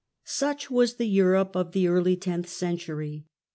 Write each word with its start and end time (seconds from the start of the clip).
Such 0.25 0.71
was 0.71 0.95
the 0.95 1.05
Europe 1.05 1.55
of 1.55 1.73
the 1.73 1.87
early 1.87 2.15
tenth 2.17 2.49
century. 2.49 3.27